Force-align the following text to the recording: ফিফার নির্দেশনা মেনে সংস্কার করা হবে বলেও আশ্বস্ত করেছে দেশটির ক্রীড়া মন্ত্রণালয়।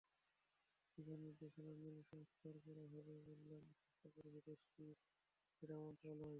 ফিফার 0.91 1.17
নির্দেশনা 1.21 1.73
মেনে 1.81 2.01
সংস্কার 2.11 2.55
করা 2.65 2.83
হবে 2.85 2.99
বলেও 3.27 3.61
আশ্বস্ত 3.71 4.03
করেছে 4.15 4.39
দেশটির 4.49 4.95
ক্রীড়া 5.53 5.77
মন্ত্রণালয়। 5.79 6.29